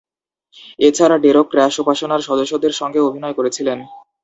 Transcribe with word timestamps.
এছাড়া, 0.79 1.15
ডেরক 1.17 1.47
ক্র্যাশ 1.49 1.73
উপাসনার 1.79 2.21
সদস্যদের 2.21 2.71
সঙ্গেও 2.71 3.07
অভিনয় 3.09 3.35
করেছিলেন। 3.39 3.77